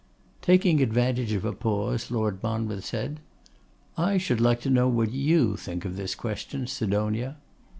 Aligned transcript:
Taking 0.41 0.81
advantage 0.81 1.31
of 1.33 1.45
a 1.45 1.53
pause, 1.53 2.09
Lord 2.09 2.41
Monmouth 2.41 2.83
said, 2.83 3.19
'I 3.97 4.17
should 4.17 4.41
like 4.41 4.59
to 4.61 4.69
know 4.71 4.87
what 4.87 5.11
you 5.11 5.55
think 5.55 5.85
of 5.85 5.95
this 5.95 6.15
question, 6.15 6.65
Sidonia? 6.65 7.37